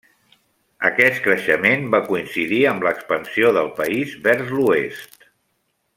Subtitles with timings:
[0.87, 5.33] Aquest creixement va coincidir amb l’expansió del país vers l’oest.